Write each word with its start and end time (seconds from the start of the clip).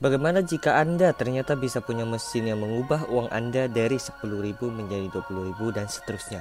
Bagaimana 0.00 0.40
jika 0.40 0.80
Anda 0.80 1.12
ternyata 1.12 1.60
bisa 1.60 1.84
punya 1.84 2.08
mesin 2.08 2.48
yang 2.48 2.64
mengubah 2.64 3.04
uang 3.12 3.28
Anda 3.28 3.68
dari 3.68 4.00
10.000 4.00 4.24
menjadi 4.72 5.12
20.000 5.12 5.76
dan 5.76 5.92
seterusnya? 5.92 6.40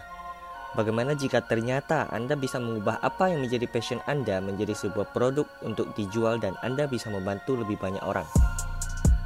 Bagaimana 0.79 1.12
jika 1.12 1.43
ternyata 1.43 2.08
Anda 2.08 2.40
bisa 2.40 2.56
mengubah 2.56 3.03
apa 3.03 3.27
yang 3.27 3.43
menjadi 3.43 3.67
passion 3.67 4.00
Anda 4.08 4.40
menjadi 4.40 4.72
sebuah 4.72 5.11
produk 5.11 5.43
untuk 5.67 5.92
dijual 6.00 6.40
dan 6.40 6.56
Anda 6.64 6.87
bisa 6.87 7.11
membantu 7.11 7.59
lebih 7.59 7.75
banyak 7.83 8.00
orang? 8.00 8.23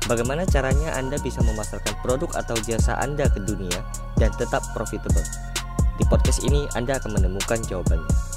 Bagaimana 0.09 0.49
caranya 0.49 0.97
Anda 0.97 1.21
bisa 1.21 1.45
memasarkan 1.45 2.01
produk 2.01 2.33
atau 2.33 2.57
jasa 2.65 2.97
Anda 3.05 3.29
ke 3.29 3.37
dunia 3.37 3.85
dan 4.17 4.33
tetap 4.33 4.65
profitable? 4.73 5.29
Di 6.01 6.09
podcast 6.09 6.41
ini 6.41 6.65
Anda 6.73 6.97
akan 6.97 7.21
menemukan 7.21 7.61
jawabannya. 7.69 8.32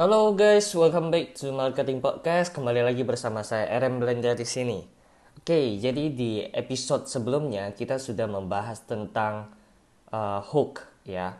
Halo 0.00 0.32
guys, 0.32 0.72
welcome 0.72 1.12
back 1.12 1.36
to 1.36 1.52
Marketing 1.52 2.00
Podcast. 2.00 2.56
Kembali 2.56 2.80
lagi 2.80 3.04
bersama 3.04 3.44
saya 3.44 3.68
RM 3.68 4.00
Blender 4.00 4.32
di 4.32 4.48
sini. 4.48 4.80
Oke, 5.36 5.76
jadi 5.76 6.08
di 6.08 6.40
episode 6.40 7.04
sebelumnya 7.04 7.76
kita 7.76 8.00
sudah 8.00 8.24
membahas 8.24 8.80
tentang 8.88 9.52
uh, 10.08 10.40
hook 10.40 10.88
ya. 11.04 11.36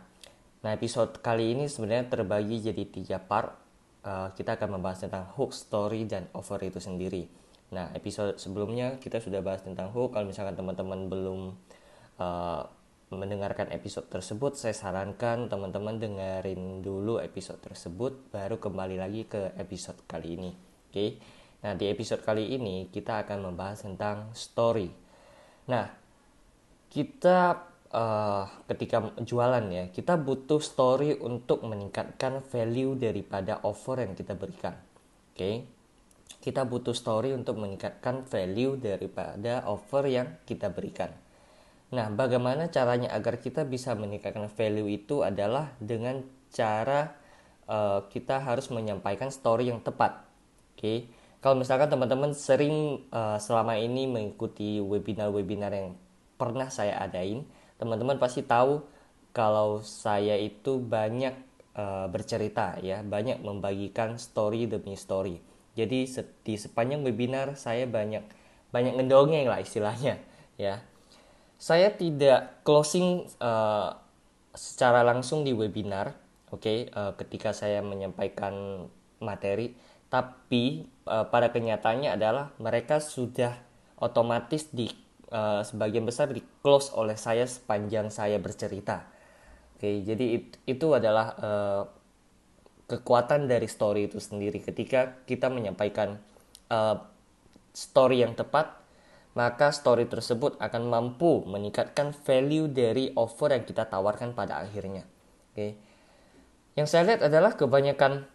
Nah, 0.61 0.77
episode 0.77 1.25
kali 1.25 1.57
ini 1.57 1.65
sebenarnya 1.65 2.13
terbagi 2.13 2.61
jadi 2.61 2.85
tiga 2.85 3.17
part. 3.17 3.57
Uh, 4.05 4.29
kita 4.37 4.61
akan 4.61 4.77
membahas 4.77 5.09
tentang 5.09 5.25
hook, 5.33 5.57
story, 5.57 6.05
dan 6.05 6.29
offer 6.37 6.61
itu 6.61 6.77
sendiri. 6.77 7.25
Nah, 7.73 7.89
episode 7.97 8.37
sebelumnya 8.37 9.01
kita 9.01 9.17
sudah 9.17 9.41
bahas 9.41 9.65
tentang 9.65 9.89
hook. 9.89 10.13
Kalau 10.13 10.29
misalkan 10.29 10.53
teman-teman 10.53 11.09
belum 11.09 11.57
uh, 12.21 12.61
mendengarkan 13.11 13.67
episode 13.75 14.07
tersebut, 14.07 14.55
saya 14.55 14.71
sarankan 14.71 15.51
teman-teman 15.51 15.99
dengerin 15.99 16.79
dulu 16.79 17.19
episode 17.19 17.59
tersebut, 17.59 18.31
baru 18.31 18.55
kembali 18.55 18.95
lagi 18.95 19.27
ke 19.27 19.51
episode 19.59 19.99
kali 20.07 20.39
ini. 20.39 20.51
Oke, 20.87 21.19
nah 21.59 21.75
di 21.75 21.91
episode 21.91 22.23
kali 22.23 22.55
ini 22.55 22.87
kita 22.87 23.27
akan 23.27 23.51
membahas 23.51 23.83
tentang 23.83 24.31
story. 24.31 24.87
Nah, 25.67 25.91
kita 26.87 27.67
uh, 27.91 28.43
ketika 28.71 29.11
jualan 29.19 29.65
ya, 29.67 29.91
kita 29.91 30.15
butuh 30.15 30.63
story 30.63 31.19
untuk 31.19 31.67
meningkatkan 31.67 32.39
value 32.39 32.95
daripada 32.95 33.59
offer 33.67 34.07
yang 34.07 34.15
kita 34.15 34.39
berikan. 34.39 34.79
Oke, 35.35 35.67
kita 36.39 36.63
butuh 36.63 36.95
story 36.95 37.35
untuk 37.35 37.59
meningkatkan 37.59 38.23
value 38.23 38.79
daripada 38.79 39.67
offer 39.67 40.07
yang 40.07 40.39
kita 40.47 40.71
berikan. 40.71 41.11
Nah, 41.91 42.07
bagaimana 42.07 42.71
caranya 42.71 43.11
agar 43.11 43.43
kita 43.43 43.67
bisa 43.67 43.91
meningkatkan 43.99 44.47
value 44.47 44.87
itu 44.87 45.27
adalah 45.27 45.75
dengan 45.83 46.23
cara 46.47 47.11
uh, 47.67 48.07
kita 48.07 48.39
harus 48.39 48.71
menyampaikan 48.71 49.27
story 49.27 49.67
yang 49.67 49.83
tepat. 49.83 50.23
Oke. 50.75 50.79
Okay? 50.79 50.97
Kalau 51.43 51.57
misalkan 51.57 51.91
teman-teman 51.91 52.31
sering 52.31 53.01
uh, 53.11 53.35
selama 53.41 53.75
ini 53.75 54.07
mengikuti 54.07 54.77
webinar-webinar 54.79 55.73
yang 55.73 55.97
pernah 56.39 56.69
saya 56.71 57.01
adain, 57.01 57.43
teman-teman 57.81 58.21
pasti 58.21 58.45
tahu 58.45 58.85
kalau 59.35 59.81
saya 59.81 60.37
itu 60.37 60.77
banyak 60.79 61.33
uh, 61.75 62.07
bercerita 62.07 62.77
ya, 62.79 63.01
banyak 63.03 63.41
membagikan 63.41 64.15
story 64.21 64.69
demi 64.69 64.95
story. 64.95 65.41
Jadi 65.75 66.07
di 66.45 66.55
sepanjang 66.55 67.03
webinar 67.03 67.57
saya 67.57 67.83
banyak 67.89 68.21
banyak 68.71 68.95
ngedongeng 68.95 69.51
lah 69.51 69.59
istilahnya 69.59 70.19
ya 70.55 70.79
saya 71.61 71.93
tidak 71.93 72.65
closing 72.65 73.29
uh, 73.37 73.93
secara 74.57 75.05
langsung 75.05 75.45
di 75.45 75.53
webinar, 75.53 76.17
oke, 76.49 76.57
okay, 76.57 76.89
uh, 76.89 77.13
eh, 77.13 77.21
ketika 77.21 77.53
saya 77.53 77.85
menyampaikan 77.85 78.89
materi, 79.21 79.77
tapi 80.09 80.89
uh, 81.05 81.29
pada 81.29 81.53
kenyataannya 81.53 82.17
adalah 82.17 82.49
mereka 82.57 82.97
sudah 82.97 83.61
otomatis 84.01 84.73
di 84.73 84.89
uh, 85.29 85.61
sebagian 85.61 86.01
besar 86.01 86.33
di 86.33 86.41
close 86.65 86.89
oleh 86.97 87.13
saya 87.13 87.45
sepanjang 87.45 88.09
saya 88.09 88.41
bercerita. 88.41 89.05
Oke, 89.77 89.85
okay, 89.85 89.95
jadi 90.01 90.25
it, 90.41 90.57
itu 90.65 90.97
adalah 90.97 91.37
uh, 91.37 91.83
kekuatan 92.89 93.45
dari 93.45 93.69
story 93.69 94.09
itu 94.09 94.17
sendiri 94.17 94.65
ketika 94.65 95.13
kita 95.29 95.53
menyampaikan 95.53 96.17
uh, 96.73 97.05
story 97.69 98.25
yang 98.25 98.33
tepat 98.33 98.80
maka 99.31 99.71
story 99.71 100.11
tersebut 100.11 100.59
akan 100.59 100.91
mampu 100.91 101.47
meningkatkan 101.47 102.11
value 102.11 102.67
dari 102.67 103.15
offer 103.15 103.55
yang 103.55 103.63
kita 103.63 103.87
tawarkan 103.87 104.35
pada 104.35 104.59
akhirnya. 104.59 105.07
Oke. 105.51 105.79
Yang 106.75 106.87
saya 106.91 107.03
lihat 107.07 107.21
adalah 107.27 107.55
kebanyakan 107.55 108.27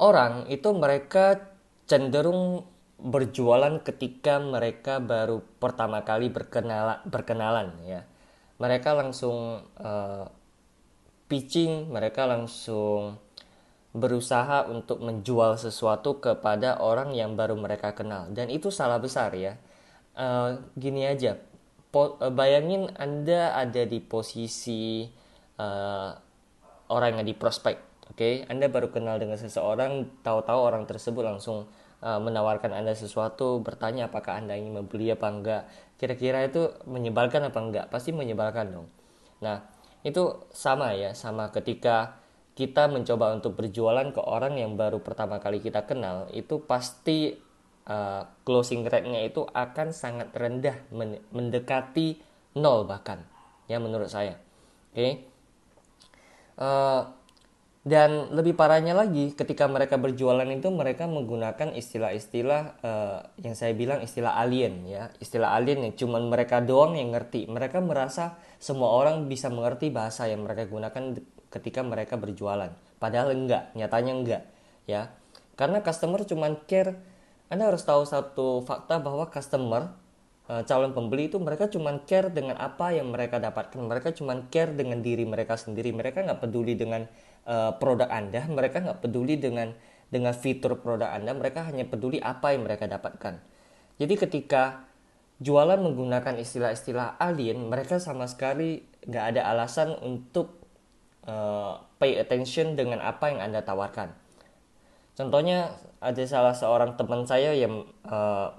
orang 0.00 0.48
itu 0.48 0.72
mereka 0.72 1.52
cenderung 1.84 2.64
berjualan 2.96 3.76
ketika 3.84 4.40
mereka 4.40 5.04
baru 5.04 5.44
pertama 5.60 6.00
kali 6.00 6.32
berkenala, 6.32 7.04
berkenalan 7.04 7.76
ya. 7.84 8.08
Mereka 8.56 8.96
langsung 8.96 9.68
uh, 9.76 10.24
pitching, 11.28 11.92
mereka 11.92 12.24
langsung 12.24 13.20
berusaha 13.96 14.68
untuk 14.68 15.00
menjual 15.00 15.56
sesuatu 15.56 16.20
kepada 16.20 16.80
orang 16.84 17.16
yang 17.16 17.32
baru 17.32 17.56
mereka 17.56 17.96
kenal 17.96 18.28
dan 18.28 18.52
itu 18.52 18.68
salah 18.68 19.00
besar 19.00 19.32
ya 19.32 19.56
uh, 20.16 20.58
gini 20.74 21.06
aja. 21.06 21.38
Po 21.92 22.18
uh, 22.18 22.32
bayangin 22.32 22.90
anda 22.96 23.54
ada 23.54 23.86
di 23.86 24.02
posisi 24.02 25.06
uh, 25.60 26.10
orang 26.90 27.20
yang 27.20 27.26
di 27.28 27.36
prospek 27.36 27.76
oke? 28.10 28.16
Okay? 28.16 28.42
anda 28.48 28.66
baru 28.66 28.90
kenal 28.90 29.20
dengan 29.20 29.38
seseorang 29.38 30.22
tahu-tahu 30.24 30.60
orang 30.60 30.84
tersebut 30.88 31.22
langsung 31.22 31.68
menawarkan 31.96 32.76
anda 32.76 32.92
sesuatu 32.92 33.64
bertanya 33.64 34.06
apakah 34.12 34.38
anda 34.38 34.54
ingin 34.54 34.78
membeli 34.78 35.10
apa 35.10 35.26
enggak. 35.26 35.62
Kira-kira 35.96 36.44
itu 36.44 36.68
menyebalkan 36.84 37.48
apa 37.48 37.58
enggak? 37.58 37.86
Pasti 37.88 38.12
menyebalkan 38.12 38.68
dong. 38.68 38.86
Nah 39.40 39.64
itu 40.06 40.44
sama 40.54 40.94
ya 40.94 41.16
sama 41.18 41.50
ketika 41.50 42.20
kita 42.56 42.88
mencoba 42.88 43.36
untuk 43.36 43.58
berjualan 43.58 44.08
ke 44.14 44.22
orang 44.22 44.56
yang 44.56 44.78
baru 44.80 45.04
pertama 45.04 45.36
kali 45.42 45.60
kita 45.60 45.84
kenal 45.84 46.30
itu 46.30 46.62
pasti 46.64 47.36
uh, 47.86 48.22
closing 48.42 48.86
rate-nya 48.86 49.26
itu 49.26 49.46
akan 49.46 49.94
sangat 49.94 50.34
rendah 50.34 50.76
mendekati 51.32 52.20
nol 52.58 52.84
bahkan 52.84 53.22
ya 53.70 53.78
menurut 53.78 54.10
saya. 54.10 54.38
Oke. 54.92 54.96
Okay? 54.96 55.12
uh, 56.58 56.64
eh, 56.64 57.02
dan 57.86 58.34
lebih 58.34 58.58
parahnya 58.58 58.98
lagi 58.98 59.30
ketika 59.30 59.70
mereka 59.70 59.94
berjualan 59.94 60.42
itu 60.50 60.66
mereka 60.74 61.06
menggunakan 61.06 61.70
istilah-istilah 61.70 62.82
uh, 62.82 63.18
yang 63.38 63.54
saya 63.54 63.78
bilang 63.78 64.02
istilah 64.02 64.34
alien 64.42 64.82
ya. 64.90 65.14
Istilah 65.22 65.54
alien 65.54 65.86
yang 65.86 65.94
cuman 65.94 66.26
mereka 66.26 66.58
doang 66.58 66.98
yang 66.98 67.14
ngerti. 67.14 67.46
Mereka 67.46 67.78
merasa 67.86 68.42
semua 68.58 68.90
orang 68.90 69.30
bisa 69.30 69.54
mengerti 69.54 69.94
bahasa 69.94 70.26
yang 70.26 70.42
mereka 70.42 70.66
gunakan 70.66 71.14
ketika 71.46 71.86
mereka 71.86 72.18
berjualan. 72.18 72.74
Padahal 72.98 73.30
enggak 73.30 73.70
nyatanya 73.78 74.12
enggak 74.18 74.42
ya. 74.90 75.14
Karena 75.54 75.78
customer 75.86 76.26
cuman 76.26 76.58
care 76.66 76.98
anda 77.46 77.70
harus 77.70 77.86
tahu 77.86 78.02
satu 78.02 78.66
fakta 78.66 78.98
bahwa 78.98 79.30
customer 79.30 79.94
uh, 80.50 80.66
calon 80.66 80.90
pembeli 80.90 81.30
itu 81.30 81.38
mereka 81.38 81.70
cuma 81.70 81.94
care 82.02 82.26
dengan 82.34 82.58
apa 82.58 82.90
yang 82.90 83.14
mereka 83.14 83.38
dapatkan. 83.38 83.78
Mereka 83.78 84.18
cuma 84.18 84.34
care 84.50 84.74
dengan 84.74 84.98
diri 84.98 85.22
mereka 85.22 85.54
sendiri. 85.54 85.94
Mereka 85.94 86.26
nggak 86.26 86.42
peduli 86.42 86.74
dengan 86.74 87.06
uh, 87.46 87.78
produk 87.78 88.10
Anda. 88.10 88.42
Mereka 88.50 88.82
nggak 88.82 88.98
peduli 88.98 89.38
dengan 89.38 89.70
dengan 90.10 90.34
fitur 90.34 90.82
produk 90.82 91.14
Anda. 91.14 91.38
Mereka 91.38 91.70
hanya 91.70 91.86
peduli 91.86 92.18
apa 92.18 92.50
yang 92.50 92.66
mereka 92.66 92.90
dapatkan. 92.90 93.38
Jadi 94.02 94.14
ketika 94.18 94.82
jualan 95.38 95.78
menggunakan 95.78 96.42
istilah-istilah 96.42 97.22
alien, 97.22 97.62
mereka 97.70 98.02
sama 98.02 98.26
sekali 98.26 98.82
nggak 99.06 99.24
ada 99.38 99.54
alasan 99.54 99.94
untuk 100.02 100.66
uh, 101.30 101.78
pay 102.02 102.18
attention 102.18 102.74
dengan 102.74 102.98
apa 103.06 103.30
yang 103.30 103.38
Anda 103.38 103.62
tawarkan 103.62 104.25
Contohnya 105.16 105.72
ada 105.96 106.20
salah 106.28 106.52
seorang 106.52 106.92
teman 107.00 107.24
saya 107.24 107.56
yang 107.56 107.88
uh, 108.04 108.52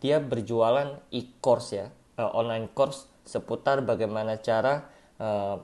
dia 0.00 0.16
berjualan 0.16 0.96
e-course 1.12 1.76
ya, 1.76 1.92
uh, 2.16 2.32
online 2.32 2.72
course 2.72 3.04
seputar 3.28 3.84
bagaimana 3.84 4.40
cara 4.40 4.88
uh, 5.20 5.60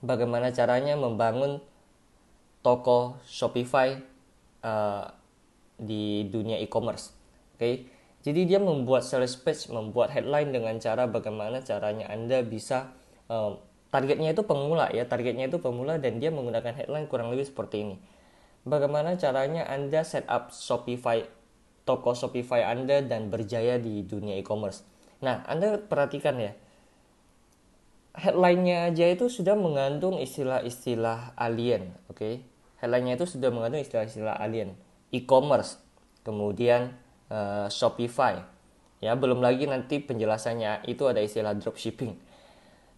bagaimana 0.00 0.56
caranya 0.56 0.96
membangun 0.96 1.60
toko 2.64 3.20
Shopify 3.28 4.00
uh, 4.64 5.04
di 5.76 6.24
dunia 6.32 6.56
e-commerce. 6.56 7.12
Oke. 7.54 7.60
Okay? 7.60 7.74
Jadi 8.22 8.46
dia 8.46 8.62
membuat 8.62 9.02
sales 9.02 9.34
page, 9.34 9.66
membuat 9.68 10.14
headline 10.14 10.54
dengan 10.54 10.78
cara 10.78 11.10
bagaimana 11.10 11.58
caranya 11.60 12.06
Anda 12.06 12.46
bisa 12.46 12.94
uh, 13.26 13.58
targetnya 13.90 14.32
itu 14.32 14.46
pemula 14.46 14.88
ya, 14.94 15.04
targetnya 15.04 15.50
itu 15.50 15.58
pemula 15.58 15.98
dan 15.98 16.22
dia 16.22 16.30
menggunakan 16.30 16.72
headline 16.72 17.10
kurang 17.10 17.34
lebih 17.34 17.50
seperti 17.50 17.84
ini 17.84 17.96
bagaimana 18.62 19.18
caranya 19.18 19.66
Anda 19.66 20.06
set 20.06 20.26
up 20.30 20.54
Shopify 20.54 21.26
toko 21.82 22.14
Shopify 22.14 22.62
Anda 22.66 23.02
dan 23.02 23.28
berjaya 23.28 23.78
di 23.78 24.06
dunia 24.06 24.38
e-commerce. 24.38 24.86
Nah, 25.22 25.42
Anda 25.46 25.78
perhatikan 25.78 26.38
ya. 26.38 26.52
Headline-nya 28.12 28.92
aja 28.92 29.08
itu 29.08 29.32
sudah 29.32 29.56
mengandung 29.56 30.20
istilah-istilah 30.20 31.32
alien, 31.32 31.96
oke? 32.12 32.20
Okay? 32.20 32.34
Headline-nya 32.84 33.16
itu 33.16 33.24
sudah 33.38 33.48
mengandung 33.48 33.80
istilah-istilah 33.80 34.36
alien. 34.36 34.76
E-commerce, 35.14 35.80
kemudian 36.20 36.92
uh, 37.32 37.72
Shopify. 37.72 38.44
Ya, 39.00 39.16
belum 39.16 39.40
lagi 39.40 39.66
nanti 39.66 39.98
penjelasannya 39.98 40.86
itu 40.86 41.08
ada 41.08 41.24
istilah 41.24 41.56
dropshipping. 41.56 42.14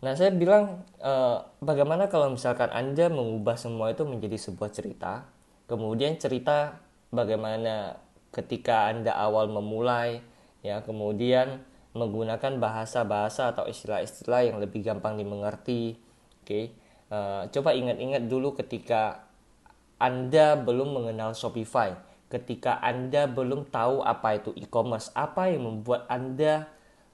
Nah, 0.04 0.12
saya 0.18 0.34
bilang 0.34 0.84
uh, 1.00 1.46
bagaimana 1.64 2.10
kalau 2.12 2.28
misalkan 2.34 2.68
Anda 2.74 3.08
mengubah 3.08 3.56
semua 3.56 3.94
itu 3.94 4.04
menjadi 4.04 4.36
sebuah 4.36 4.68
cerita, 4.74 5.24
kemudian 5.70 6.16
cerita 6.16 6.80
bagaimana 7.14 8.00
ketika 8.34 8.90
Anda 8.90 9.14
awal 9.14 9.50
memulai, 9.50 10.20
ya, 10.60 10.82
kemudian 10.82 11.62
menggunakan 11.94 12.58
bahasa-bahasa 12.58 13.54
atau 13.54 13.70
istilah-istilah 13.70 14.50
yang 14.50 14.58
lebih 14.58 14.82
gampang 14.82 15.14
dimengerti. 15.14 15.94
Oke, 16.42 16.46
okay? 16.46 16.64
uh, 17.14 17.46
coba 17.48 17.72
ingat-ingat 17.72 18.26
dulu 18.26 18.58
ketika 18.58 19.30
Anda 19.96 20.58
belum 20.58 20.98
mengenal 20.98 21.32
Shopify 21.32 21.94
ketika 22.34 22.82
Anda 22.82 23.30
belum 23.30 23.70
tahu 23.70 24.02
apa 24.02 24.42
itu 24.42 24.50
e-commerce, 24.58 25.14
apa 25.14 25.54
yang 25.54 25.70
membuat 25.70 26.10
Anda 26.10 26.66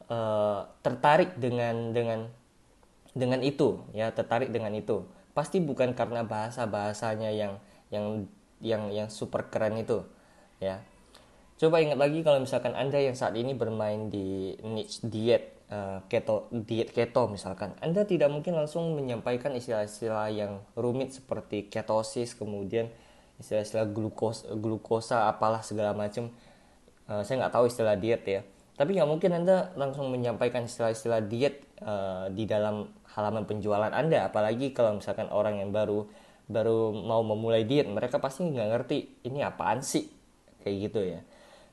uh, 0.09 0.65
tertarik 0.81 1.37
dengan 1.37 1.93
dengan 1.93 2.33
dengan 3.13 3.45
itu, 3.45 3.85
ya 3.93 4.09
tertarik 4.17 4.49
dengan 4.49 4.73
itu. 4.73 5.05
Pasti 5.37 5.61
bukan 5.61 5.93
karena 5.93 6.25
bahasa-bahasanya 6.25 7.31
yang 7.37 7.61
yang 7.93 8.25
yang 8.61 8.93
yang 8.93 9.09
super 9.09 9.49
keren 9.49 9.77
itu, 9.81 10.05
ya. 10.61 10.85
Coba 11.61 11.85
ingat 11.85 12.01
lagi 12.01 12.25
kalau 12.25 12.41
misalkan 12.41 12.73
Anda 12.73 12.97
yang 12.97 13.13
saat 13.13 13.37
ini 13.37 13.53
bermain 13.53 14.09
di 14.09 14.57
niche 14.65 15.05
diet 15.05 15.61
uh, 15.69 16.01
keto 16.09 16.49
diet 16.49 16.89
keto 16.89 17.29
misalkan, 17.29 17.77
Anda 17.85 18.09
tidak 18.09 18.33
mungkin 18.33 18.57
langsung 18.57 18.97
menyampaikan 18.97 19.53
istilah-istilah 19.53 20.33
yang 20.33 20.65
rumit 20.73 21.13
seperti 21.13 21.69
ketosis 21.69 22.33
kemudian 22.33 22.89
istilah-istilah 23.41 23.89
glukos 23.93 24.49
glukosa 24.49 25.29
apalah 25.29 25.61
segala 25.61 25.93
macam. 25.93 26.33
Uh, 27.05 27.21
saya 27.21 27.45
nggak 27.45 27.53
tahu 27.53 27.65
istilah 27.69 27.97
diet 28.01 28.25
ya. 28.25 28.41
Tapi 28.81 28.97
nggak 28.97 29.11
mungkin 29.13 29.37
anda 29.37 29.77
langsung 29.77 30.09
menyampaikan 30.09 30.65
istilah-istilah 30.65 31.29
diet 31.29 31.61
uh, 31.85 32.33
di 32.33 32.49
dalam 32.49 32.89
halaman 33.13 33.45
penjualan 33.45 33.93
anda. 33.93 34.33
Apalagi 34.33 34.73
kalau 34.73 34.97
misalkan 34.97 35.29
orang 35.29 35.61
yang 35.61 35.69
baru 35.69 36.09
baru 36.51 36.91
mau 36.91 37.23
memulai 37.23 37.63
diet 37.63 37.87
mereka 37.87 38.19
pasti 38.19 38.43
nggak 38.43 38.69
ngerti 38.75 38.99
ini 39.31 39.41
apaan 39.47 39.81
sih? 39.87 40.11
Kayak 40.61 40.77
gitu 40.91 41.01
ya. 41.07 41.21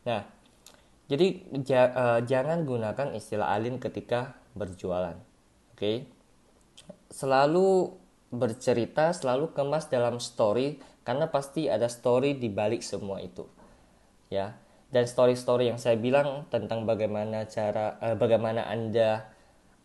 Nah 0.05 0.21
jadi 1.09 1.27
ja, 1.65 1.81
uh, 1.89 2.19
jangan 2.21 2.63
gunakan 2.67 3.17
istilah 3.17 3.49
alin 3.57 3.81
ketika 3.81 4.37
berjualan 4.53 5.17
oke? 5.73 5.79
Okay? 5.81 5.97
selalu 7.07 7.95
bercerita 8.27 9.15
selalu 9.15 9.55
kemas 9.55 9.87
dalam 9.87 10.19
story 10.19 10.77
karena 11.07 11.31
pasti 11.31 11.71
ada 11.71 11.87
story 11.87 12.35
di 12.35 12.51
balik 12.51 12.83
semua 12.83 13.23
itu 13.23 13.47
ya. 14.27 14.55
Dan 14.87 15.03
story-story 15.03 15.67
yang 15.67 15.75
saya 15.75 15.99
bilang 15.99 16.47
tentang 16.47 16.87
bagaimana 16.87 17.43
cara 17.51 17.99
uh, 17.99 18.15
bagaimana 18.15 18.71
anda 18.71 19.27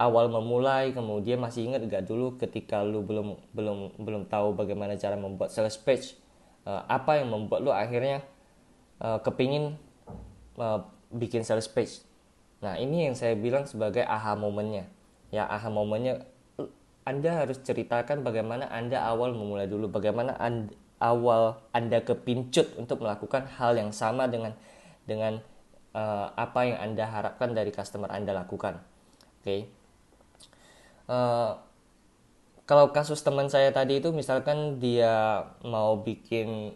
awal 0.00 0.28
memulai 0.32 0.94
kemudian 0.94 1.38
masih 1.38 1.68
ingat 1.68 1.84
gak 1.86 2.08
dulu 2.08 2.36
ketika 2.40 2.80
lu 2.82 3.04
belum 3.04 3.38
belum 3.52 4.00
belum 4.00 4.22
tahu 4.26 4.56
bagaimana 4.56 4.98
cara 4.98 5.14
membuat 5.14 5.52
sales 5.52 5.78
page 5.78 6.16
uh, 6.66 6.84
apa 6.88 7.22
yang 7.22 7.30
membuat 7.30 7.60
lu 7.62 7.70
akhirnya 7.70 8.24
uh, 8.98 9.20
kepingin 9.20 9.78
uh, 10.58 10.84
bikin 11.12 11.44
sales 11.46 11.68
page 11.68 12.02
nah 12.62 12.78
ini 12.78 13.10
yang 13.10 13.14
saya 13.18 13.34
bilang 13.34 13.66
sebagai 13.66 14.06
aha 14.06 14.38
momennya 14.38 14.86
ya 15.34 15.46
aha 15.46 15.70
momennya 15.70 16.24
anda 17.02 17.42
harus 17.42 17.58
ceritakan 17.66 18.22
bagaimana 18.22 18.70
Anda 18.70 19.02
awal 19.02 19.34
memulai 19.34 19.66
dulu, 19.66 19.90
bagaimana 19.90 20.38
anda, 20.38 20.70
awal 21.02 21.58
Anda 21.74 21.98
kepincut 22.06 22.78
untuk 22.78 23.02
melakukan 23.02 23.50
hal 23.58 23.74
yang 23.74 23.90
sama 23.90 24.30
dengan 24.30 24.54
dengan 25.02 25.42
uh, 25.98 26.30
apa 26.38 26.62
yang 26.62 26.78
Anda 26.78 27.10
harapkan 27.10 27.58
dari 27.58 27.74
customer 27.74 28.06
Anda 28.06 28.30
lakukan. 28.46 28.78
Oke. 29.42 29.42
Okay. 29.42 29.60
Eh, 31.12 31.52
kalau 32.64 32.88
kasus 32.96 33.20
teman 33.20 33.52
saya 33.52 33.68
tadi 33.74 34.00
itu 34.00 34.08
misalkan 34.16 34.80
dia 34.80 35.44
mau 35.66 35.98
bikin 36.00 36.72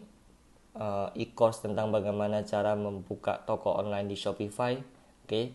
uh, 0.77 1.09
e-course 1.17 1.63
tentang 1.63 1.89
bagaimana 1.89 2.43
cara 2.45 2.75
membuka 2.77 3.41
toko 3.47 3.73
online 3.81 4.05
di 4.11 4.17
Shopify, 4.19 4.77
oke. 4.77 4.83
Okay. 5.25 5.45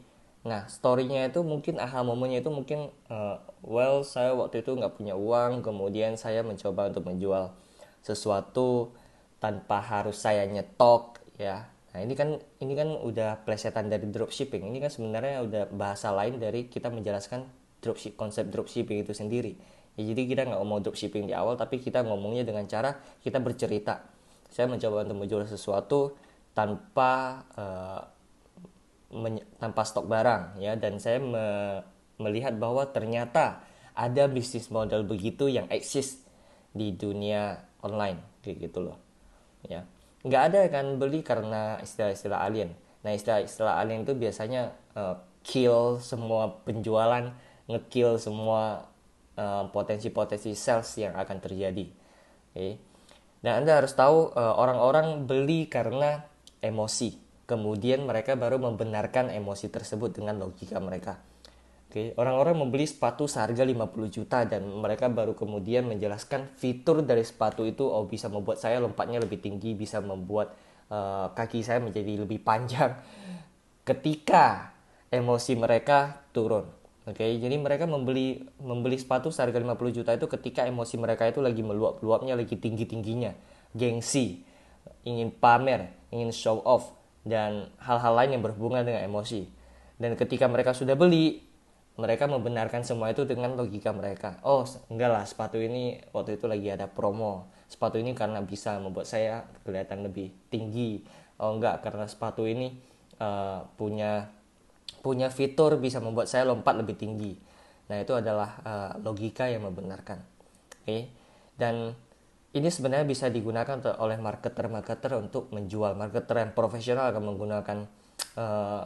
Nah, 0.42 0.66
storynya 0.66 1.30
itu 1.30 1.46
mungkin 1.46 1.78
aha 1.78 2.02
momennya 2.02 2.42
itu 2.42 2.50
mungkin 2.50 2.90
uh, 3.12 3.38
well 3.62 4.02
saya 4.02 4.34
waktu 4.34 4.66
itu 4.66 4.74
nggak 4.74 4.98
punya 4.98 5.14
uang, 5.14 5.62
kemudian 5.62 6.18
saya 6.18 6.42
mencoba 6.42 6.90
untuk 6.90 7.06
menjual 7.06 7.54
sesuatu 8.02 8.90
tanpa 9.38 9.78
harus 9.82 10.18
saya 10.18 10.46
nyetok 10.46 11.22
ya 11.34 11.66
nah 11.92 12.00
ini 12.00 12.14
kan 12.16 12.40
ini 12.62 12.72
kan 12.72 12.88
udah 12.88 13.44
plesetan 13.44 13.92
dari 13.92 14.08
dropshipping 14.08 14.64
ini 14.64 14.80
kan 14.80 14.88
sebenarnya 14.88 15.44
udah 15.44 15.62
bahasa 15.76 16.08
lain 16.08 16.40
dari 16.40 16.70
kita 16.72 16.88
menjelaskan 16.88 17.44
dropship 17.82 18.14
konsep 18.14 18.46
dropshipping 18.48 19.02
itu 19.02 19.12
sendiri. 19.12 19.58
Ya, 19.98 20.08
jadi 20.14 20.22
kita 20.24 20.40
nggak 20.48 20.60
ngomong 20.62 20.80
dropshipping 20.86 21.28
di 21.28 21.34
awal 21.36 21.58
tapi 21.58 21.82
kita 21.82 22.00
ngomongnya 22.06 22.46
dengan 22.46 22.64
cara 22.70 22.96
kita 23.20 23.42
bercerita. 23.42 24.06
Saya 24.48 24.70
mencoba 24.70 25.04
untuk 25.04 25.18
menjual 25.26 25.44
sesuatu 25.50 26.16
tanpa 26.56 27.42
uh, 27.58 28.00
tanpa 29.60 29.82
stok 29.84 30.08
barang 30.08 30.62
ya. 30.62 30.78
Dan 30.78 30.96
saya 31.02 31.20
me 31.20 31.44
melihat 32.22 32.54
bahwa 32.54 32.86
ternyata 32.88 33.66
ada 33.92 34.24
bisnis 34.30 34.70
model 34.70 35.02
begitu 35.04 35.50
yang 35.50 35.66
eksis 35.68 36.22
di 36.72 36.94
dunia 36.96 37.60
online 37.84 38.40
kayak 38.40 38.70
gitu 38.70 38.88
loh 38.88 38.96
ya. 39.66 39.84
Nggak 40.22 40.42
ada 40.54 40.60
kan 40.70 40.86
beli 40.96 41.20
karena 41.20 41.82
istilah-istilah 41.82 42.46
alien. 42.46 42.72
Nah 43.02 43.12
istilah-istilah 43.12 43.82
alien 43.82 44.06
itu 44.06 44.14
biasanya 44.14 44.72
uh, 44.94 45.18
kill 45.42 45.98
semua 45.98 46.62
penjualan 46.62 47.34
ngekill 47.70 48.18
semua 48.18 48.88
uh, 49.38 49.64
potensi-potensi 49.70 50.54
sales 50.54 50.90
yang 50.98 51.14
akan 51.14 51.38
terjadi. 51.38 51.86
Oke. 52.52 52.56
Okay? 52.56 52.72
dan 53.42 53.66
anda 53.66 53.82
harus 53.82 53.92
tahu 53.92 54.30
uh, 54.38 54.54
orang-orang 54.54 55.26
beli 55.26 55.66
karena 55.66 56.22
emosi. 56.62 57.18
Kemudian 57.42 58.06
mereka 58.06 58.38
baru 58.38 58.62
membenarkan 58.62 59.34
emosi 59.34 59.66
tersebut 59.68 60.14
dengan 60.14 60.38
logika 60.38 60.78
mereka. 60.78 61.18
Oke, 61.90 62.16
orang-orang 62.16 62.56
membeli 62.56 62.88
sepatu 62.88 63.28
seharga 63.28 63.66
50 63.66 63.92
juta 64.08 64.48
dan 64.48 64.64
mereka 64.64 65.12
baru 65.12 65.36
kemudian 65.36 65.84
menjelaskan 65.84 66.48
fitur 66.56 67.04
dari 67.04 67.20
sepatu 67.20 67.68
itu 67.68 67.84
oh 67.84 68.08
bisa 68.08 68.32
membuat 68.32 68.62
saya 68.62 68.80
lompatnya 68.80 69.20
lebih 69.20 69.42
tinggi, 69.44 69.76
bisa 69.76 70.00
membuat 70.00 70.56
uh, 70.88 71.28
kaki 71.36 71.60
saya 71.60 71.84
menjadi 71.84 72.24
lebih 72.24 72.40
panjang. 72.40 72.96
Ketika 73.84 74.72
emosi 75.12 75.52
mereka 75.58 76.24
turun. 76.32 76.64
Oke, 77.02 77.26
jadi 77.26 77.58
mereka 77.58 77.82
membeli 77.90 78.46
membeli 78.62 78.94
sepatu 78.94 79.34
seharga 79.34 79.58
50 79.58 79.90
juta 79.90 80.14
itu 80.14 80.30
ketika 80.30 80.62
emosi 80.62 80.94
mereka 81.02 81.26
itu 81.26 81.42
lagi 81.42 81.58
meluap-luapnya, 81.58 82.38
lagi 82.38 82.54
tinggi-tingginya, 82.54 83.34
gengsi, 83.74 84.46
ingin 85.02 85.34
pamer, 85.34 85.90
ingin 86.14 86.30
show 86.30 86.62
off 86.62 86.94
dan 87.26 87.74
hal-hal 87.82 88.14
lain 88.14 88.38
yang 88.38 88.42
berhubungan 88.46 88.86
dengan 88.86 89.02
emosi. 89.02 89.50
Dan 89.98 90.14
ketika 90.14 90.46
mereka 90.46 90.78
sudah 90.78 90.94
beli, 90.94 91.42
mereka 91.98 92.30
membenarkan 92.30 92.86
semua 92.86 93.10
itu 93.10 93.26
dengan 93.26 93.58
logika 93.58 93.90
mereka. 93.90 94.38
Oh, 94.46 94.62
enggak 94.86 95.10
lah, 95.10 95.24
sepatu 95.26 95.58
ini 95.58 95.98
waktu 96.14 96.38
itu 96.38 96.46
lagi 96.46 96.70
ada 96.70 96.86
promo. 96.86 97.50
Sepatu 97.66 97.98
ini 97.98 98.14
karena 98.14 98.38
bisa 98.46 98.78
membuat 98.78 99.10
saya 99.10 99.42
kelihatan 99.66 100.06
lebih 100.06 100.30
tinggi. 100.54 101.02
Oh, 101.42 101.58
enggak, 101.58 101.82
karena 101.82 102.06
sepatu 102.06 102.46
ini 102.46 102.78
uh, 103.18 103.66
punya 103.74 104.30
punya 105.02 105.28
fitur 105.28 105.76
bisa 105.82 105.98
membuat 105.98 106.30
saya 106.30 106.46
lompat 106.46 106.78
lebih 106.78 106.94
tinggi. 106.94 107.34
Nah, 107.90 107.98
itu 107.98 108.14
adalah 108.14 108.50
uh, 108.62 108.92
logika 109.02 109.50
yang 109.50 109.66
membenarkan. 109.66 110.22
Oke. 110.22 110.86
Okay? 110.86 111.00
Dan 111.58 111.92
ini 112.52 112.68
sebenarnya 112.70 113.04
bisa 113.04 113.26
digunakan 113.28 113.80
oleh 113.98 114.16
marketer-marketer 114.16 115.18
untuk 115.18 115.50
menjual. 115.50 115.98
Marketer 115.98 116.46
yang 116.46 116.52
profesional 116.54 117.10
akan 117.10 117.34
menggunakan 117.34 117.78
uh, 118.38 118.84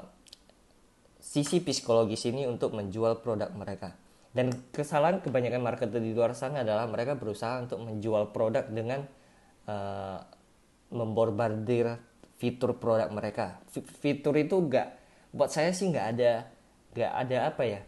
sisi 1.21 1.61
psikologis 1.61 2.25
ini 2.31 2.49
untuk 2.49 2.73
menjual 2.73 3.21
produk 3.21 3.51
mereka. 3.53 3.93
Dan 4.31 4.53
kesalahan 4.71 5.19
kebanyakan 5.19 5.65
marketer 5.65 5.99
di 5.99 6.13
luar 6.15 6.37
sana 6.37 6.63
adalah 6.63 6.87
mereka 6.87 7.17
berusaha 7.17 7.59
untuk 7.59 7.83
menjual 7.83 8.31
produk 8.31 8.69
dengan 8.69 9.03
uh, 9.67 10.21
memborbardir 10.93 11.99
fitur 12.37 12.79
produk 12.79 13.11
mereka. 13.11 13.59
Fitur 13.73 14.37
itu 14.39 14.61
enggak, 14.61 14.95
buat 15.37 15.53
saya 15.53 15.71
sih 15.77 15.93
nggak 15.93 16.07
ada, 16.17 16.33
nggak 16.97 17.13
ada 17.13 17.39
apa 17.53 17.63
ya, 17.69 17.81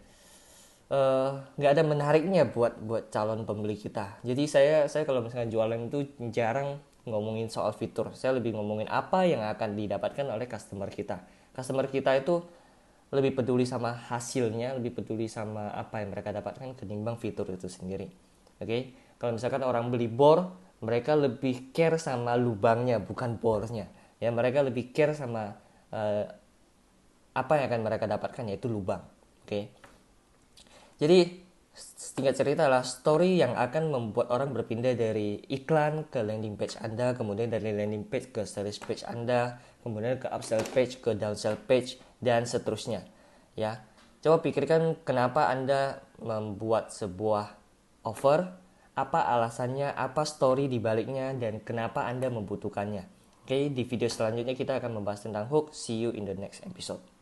eh, 0.92 1.30
nggak 1.56 1.70
uh, 1.72 1.74
ada 1.74 1.82
menariknya 1.82 2.44
buat 2.44 2.76
buat 2.84 3.08
calon 3.08 3.48
pembeli 3.48 3.80
kita. 3.80 4.20
Jadi 4.20 4.44
saya 4.44 4.84
saya 4.86 5.08
kalau 5.08 5.24
misalnya 5.24 5.48
jualan 5.48 5.88
itu 5.88 6.04
jarang 6.28 6.78
ngomongin 7.08 7.48
soal 7.48 7.72
fitur. 7.72 8.12
Saya 8.12 8.36
lebih 8.36 8.52
ngomongin 8.52 8.86
apa 8.92 9.24
yang 9.24 9.40
akan 9.40 9.74
didapatkan 9.74 10.28
oleh 10.28 10.44
customer 10.44 10.92
kita. 10.92 11.24
Customer 11.56 11.88
kita 11.88 12.12
itu 12.20 12.44
lebih 13.08 13.40
peduli 13.40 13.64
sama 13.64 13.96
hasilnya, 13.96 14.76
lebih 14.76 15.00
peduli 15.00 15.32
sama 15.32 15.72
apa 15.72 16.04
yang 16.04 16.12
mereka 16.12 16.28
dapatkan 16.28 16.76
ketimbang 16.76 17.16
fitur 17.16 17.48
itu 17.48 17.64
sendiri. 17.64 18.12
Oke, 18.60 18.68
okay? 18.68 18.80
kalau 19.16 19.32
misalkan 19.40 19.64
orang 19.64 19.88
beli 19.88 20.12
bor, 20.12 20.52
mereka 20.84 21.16
lebih 21.16 21.72
care 21.72 21.96
sama 21.96 22.36
lubangnya 22.36 23.00
bukan 23.00 23.40
bornya. 23.40 23.88
ya 24.18 24.34
mereka 24.34 24.66
lebih 24.66 24.90
care 24.90 25.14
sama 25.14 25.54
uh, 25.94 26.26
apa 27.35 27.52
yang 27.61 27.66
akan 27.73 27.82
mereka 27.85 28.04
dapatkan 28.06 28.44
yaitu 28.49 28.70
lubang 28.70 29.02
oke 29.02 29.49
okay? 29.49 29.73
jadi 31.02 31.49
singkat 31.78 32.35
cerita 32.35 32.66
lah 32.66 32.82
story 32.82 33.38
yang 33.38 33.54
akan 33.54 33.94
membuat 33.94 34.35
orang 34.35 34.50
berpindah 34.50 34.99
dari 34.99 35.38
iklan 35.47 36.11
ke 36.11 36.26
landing 36.26 36.58
page 36.58 36.75
Anda, 36.82 37.14
kemudian 37.14 37.54
dari 37.54 37.70
landing 37.70 38.11
page 38.11 38.35
ke 38.35 38.42
sales 38.42 38.82
page 38.82 39.06
Anda, 39.06 39.62
kemudian 39.87 40.18
ke 40.18 40.26
upsell 40.26 40.66
page, 40.75 40.99
ke 40.99 41.14
downsell 41.14 41.54
page 41.54 42.02
dan 42.18 42.44
seterusnya. 42.44 43.06
Ya. 43.54 43.87
Coba 44.18 44.42
pikirkan 44.42 44.99
kenapa 45.06 45.47
Anda 45.47 46.02
membuat 46.18 46.90
sebuah 46.90 47.54
offer, 48.02 48.50
apa 48.99 49.20
alasannya, 49.30 49.94
apa 49.94 50.26
story 50.26 50.66
di 50.66 50.82
baliknya 50.82 51.30
dan 51.38 51.62
kenapa 51.62 52.11
Anda 52.11 52.26
membutuhkannya. 52.26 53.06
Oke, 53.47 53.70
di 53.70 53.87
video 53.87 54.11
selanjutnya 54.11 54.58
kita 54.58 54.82
akan 54.82 54.99
membahas 54.99 55.30
tentang 55.30 55.47
hook. 55.47 55.70
See 55.70 56.02
you 56.02 56.11
in 56.11 56.26
the 56.26 56.35
next 56.35 56.66
episode. 56.66 57.17